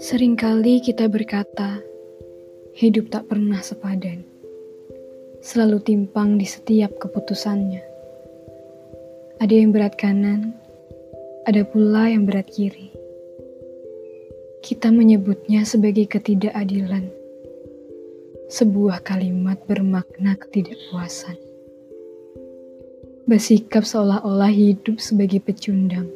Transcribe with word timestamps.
Seringkali 0.00 0.82
kita 0.82 1.06
berkata, 1.06 1.78
hidup 2.74 3.14
tak 3.14 3.30
pernah 3.30 3.62
sepadan, 3.62 4.26
selalu 5.38 5.78
timpang 5.86 6.34
di 6.34 6.48
setiap 6.48 6.98
keputusannya. 6.98 7.84
Ada 9.38 9.54
yang 9.54 9.70
berat 9.70 9.94
kanan, 9.94 10.50
ada 11.46 11.62
pula 11.62 12.10
yang 12.10 12.26
berat 12.26 12.50
kiri. 12.50 12.90
Kita 14.66 14.90
menyebutnya 14.90 15.62
sebagai 15.62 16.10
ketidakadilan, 16.10 17.06
sebuah 18.50 19.06
kalimat 19.06 19.62
bermakna 19.68 20.34
ketidakpuasan. 20.34 21.49
Bersikap 23.30 23.86
seolah-olah 23.86 24.50
hidup 24.50 24.98
sebagai 24.98 25.38
pecundang 25.38 26.10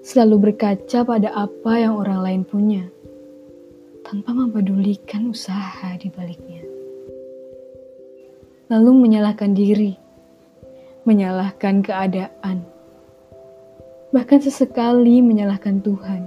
selalu 0.00 0.50
berkaca 0.50 1.04
pada 1.04 1.30
apa 1.30 1.72
yang 1.78 2.00
orang 2.00 2.20
lain 2.24 2.42
punya, 2.48 2.88
tanpa 4.02 4.34
mempedulikan 4.34 5.28
usaha 5.28 5.92
di 6.00 6.10
baliknya. 6.10 6.64
Lalu 8.72 8.90
menyalahkan 9.04 9.52
diri, 9.52 9.92
menyalahkan 11.04 11.84
keadaan, 11.84 12.64
bahkan 14.10 14.40
sesekali 14.42 15.22
menyalahkan 15.22 15.84
Tuhan. 15.84 16.22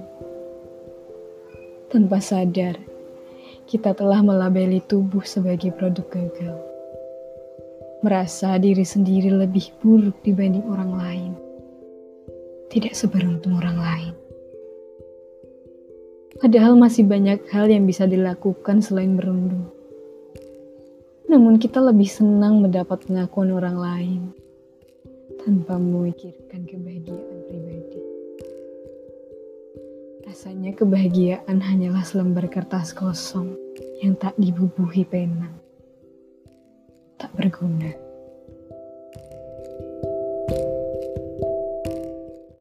Tanpa 1.89 2.21
sadar, 2.21 2.77
kita 3.65 3.97
telah 3.97 4.21
melabeli 4.21 4.77
tubuh 4.85 5.25
sebagai 5.25 5.73
produk 5.73 6.05
gagal. 6.13 6.74
Merasa 8.05 8.61
diri 8.61 8.85
sendiri 8.85 9.33
lebih 9.33 9.73
buruk 9.81 10.21
dibanding 10.21 10.69
orang 10.69 10.93
lain 10.93 11.33
tidak 12.75 12.91
seberuntung 12.91 13.55
orang 13.55 13.79
lain. 13.79 14.13
Padahal 16.35 16.75
masih 16.75 17.07
banyak 17.07 17.47
hal 17.47 17.71
yang 17.71 17.87
bisa 17.87 18.03
dilakukan 18.03 18.83
selain 18.83 19.15
berundung. 19.15 19.71
Namun 21.31 21.55
kita 21.55 21.79
lebih 21.79 22.11
senang 22.11 22.59
mendapat 22.59 23.07
pengakuan 23.07 23.55
orang 23.55 23.77
lain 23.79 24.21
tanpa 25.47 25.79
memikirkan 25.79 26.67
kebahagiaan 26.67 27.39
pribadi. 27.47 28.01
Rasanya 30.27 30.75
kebahagiaan 30.75 31.63
hanyalah 31.63 32.03
selembar 32.03 32.51
kertas 32.51 32.91
kosong 32.91 33.55
yang 34.03 34.19
tak 34.19 34.35
dibubuhi 34.35 35.07
pena. 35.07 35.64
Tak 37.17 37.31
berguna. 37.35 38.04